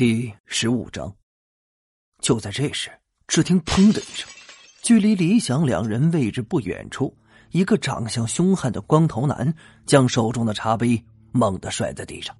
[0.00, 1.14] 第十五章。
[2.22, 2.90] 就在这时，
[3.26, 4.26] 只听“砰”的一声，
[4.80, 7.14] 距离李想两人位置不远处，
[7.50, 12.34] 一个长相凶悍的光头男将手中的茶杯猛地摔在地上。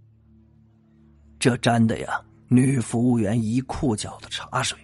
[1.39, 2.19] 这沾的呀，
[2.49, 4.79] 女服务员一裤脚的茶水。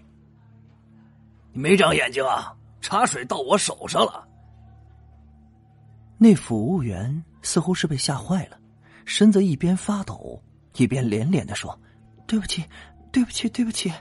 [1.54, 2.54] 你没长眼睛啊！
[2.82, 4.28] 茶水到我手上了。
[6.18, 8.60] 那服务员似乎是被吓坏了，
[9.06, 10.38] 身子一边发抖，
[10.76, 11.80] 一边连连的说
[12.26, 12.64] ：“对不起，
[13.12, 13.92] 对不起，对不起。”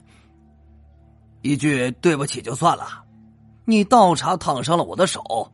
[1.41, 3.05] 一句对不起就算了，
[3.66, 5.52] 你倒茶烫伤了我的手，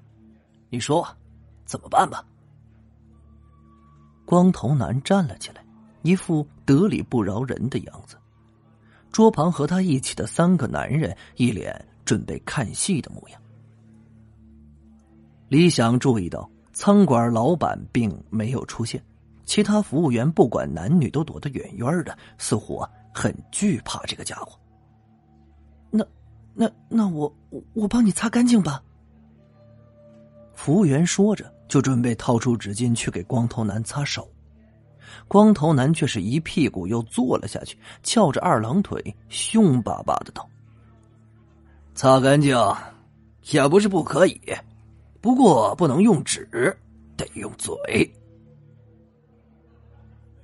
[0.70, 1.05] 你说
[1.65, 2.23] 怎么办吧？
[4.26, 5.62] 光头男站了起来，
[6.03, 8.15] 一副得理不饶人的样子。
[9.12, 13.41] 桌旁和他一起的三个男人一脸准备看戏的模样。
[15.49, 19.03] 李想注意到餐馆老板并没有出现，
[19.52, 24.58] 其他服务员不管男女都躲得远远的，似乎啊很惧怕这个家伙。
[25.90, 26.05] 那，
[26.54, 27.30] 那那我
[27.74, 28.82] 我帮你擦干净吧。
[30.54, 34.26] 服务员说着，就准备掏出纸巾去给光头男擦手。
[35.27, 40.48] 光头男却是一屁股又坐了下去，翘着二郎腿，凶巴巴的道
[41.93, 42.58] ：“擦干净
[43.52, 44.40] 也不是不可以。”
[45.20, 46.48] 不过不能用纸，
[47.18, 47.76] 得用嘴。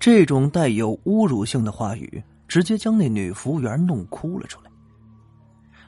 [0.08, 4.72] 这种带有侮辱性的话语，直接将那女服务员弄哭了出来。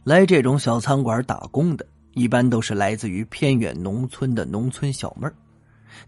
[0.03, 5.34] 来这种小餐馆打工的，一般都是来自于偏远农村的农村小妹儿，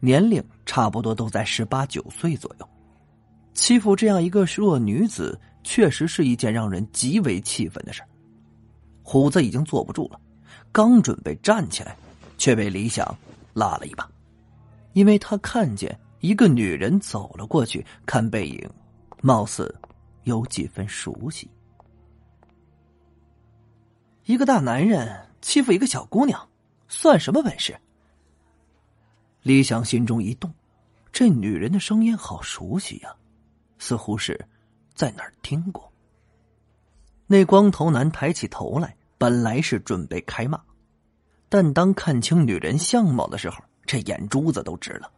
[0.02, 2.68] 年龄差不多都在十八九岁左右。
[3.54, 8.04] 欺负这样一个弱女子，确实是一件让人极为气愤的事
[9.04, 10.20] 虎子已经坐不住了，
[10.74, 11.96] 刚准备站起来。
[12.38, 13.18] 却被李想
[13.54, 14.06] 拉了一把，
[14.92, 18.70] 因为他看见一个女人走了过去，看背影，
[19.22, 19.74] 貌似
[20.24, 21.50] 有几分熟悉。
[24.26, 26.48] 一个大男人欺负一个小姑娘，
[26.88, 27.76] 算什么本事？
[29.42, 30.54] 李想心中一动，
[31.12, 33.16] 这女人的声音好熟悉呀，
[33.80, 34.40] 似乎是
[34.94, 35.92] 在哪儿听过。
[37.26, 40.62] 那光头男抬起头来，本来是准备开骂。
[41.50, 43.58] 但当看清女人相貌的时候，
[43.88, 45.12] 这眼珠子都直了，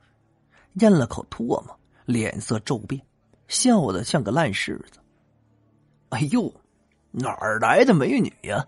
[0.75, 3.01] 咽了口唾沫，脸色骤变，
[3.47, 4.99] 笑得像个烂柿子。
[6.09, 6.53] 哎呦，
[7.11, 8.65] 哪儿来的美女呀？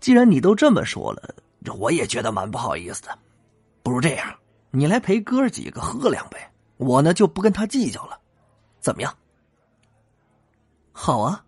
[0.00, 1.34] 既然你都这么说了，
[1.78, 3.18] 我也觉得蛮不好意思的。
[3.82, 4.34] 不如这样，
[4.70, 6.38] 你来陪哥几个喝两杯，
[6.76, 8.18] 我呢就不跟他计较了，
[8.80, 9.16] 怎么样？
[10.92, 11.44] 好啊。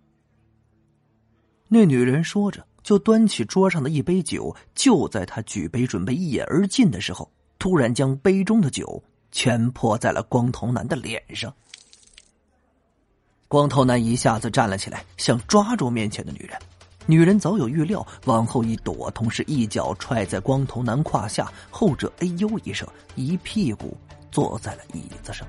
[1.68, 2.64] 那女人说着。
[2.84, 9.02] 就端起桌上的一杯酒，就在他举杯准备一饮而尽的时候，突然将杯中的酒
[9.34, 11.52] 全泼在了光头男的脸上。
[13.48, 16.56] 光头男一下子站了起来，想抓住面前的女人。
[17.04, 23.96] 女人早有预料，往后一躲，同时一脚踹在光头男胯下，后者哎呦一声，一屁股
[24.30, 25.46] 坐在了椅子上。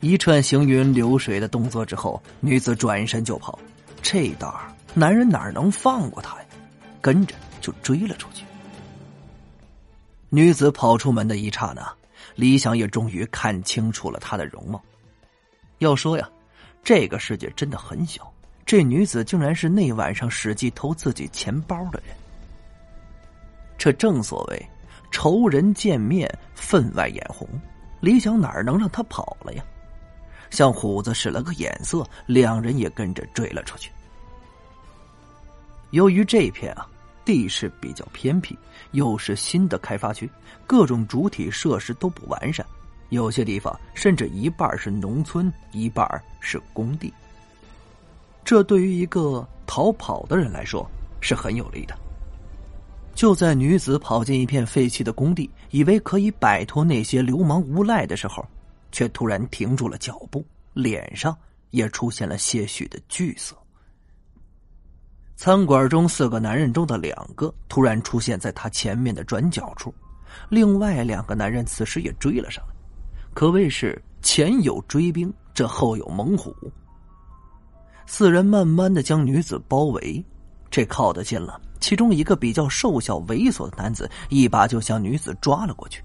[0.00, 3.56] 一串行云流水的动作之后，女子转身就跑，
[4.02, 4.70] 这道儿。
[4.92, 6.44] 男人哪能放过她呀？
[7.00, 8.44] 跟着就追了出去。
[10.34, 11.94] 女子跑出门的一刹那，
[12.36, 14.82] 李想也终于看清楚了她的容貌。
[15.76, 16.26] 要说呀，
[16.82, 18.32] 这个世界真的很小，
[18.64, 22.16] 这女子竟然是那晚上使计偷自己钱包的人。
[23.76, 24.66] 这正所谓
[25.10, 27.46] 仇人见面，分外眼红。
[28.00, 29.62] 李想哪能让她跑了呀？
[30.48, 33.90] 向虎子使了个眼色，两人也跟着追了出去。
[35.90, 36.88] 由于这片啊
[37.24, 38.56] 地势比较偏僻，
[38.92, 40.30] 又是新的开发区，
[40.66, 42.64] 各种主体设施都不完善，
[43.10, 46.06] 有些地方甚至一半是农村，一半
[46.40, 47.12] 是工地。
[48.44, 50.88] 这对于一个逃跑的人来说
[51.20, 51.96] 是很有利的。
[53.14, 58.44] 就在女子跑进一片废弃的工地，以为可以摆脱那些流氓无赖的时候，
[58.90, 61.36] 却突然停住了脚步，脸上
[61.70, 63.54] 也出现了些许的惧色。
[65.36, 69.92] 餐馆中四个男人中的两个突然出现在他前面的转角处，
[70.48, 72.74] 另外两个男人此时也追了上来，
[73.34, 76.54] 可谓是前有追兵，这后有猛虎。
[78.06, 80.24] 四人慢慢的将女子包围，
[80.70, 86.04] 这靠得近了，其中一个比较瘦小猥琐的男子一把就向女子抓了过去，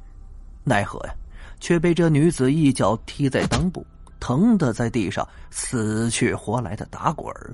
[0.64, 1.14] 奈何呀，
[1.60, 3.86] 却被这女子一脚踢在裆部，
[4.20, 7.54] 疼的在地上死去活来的打滚儿。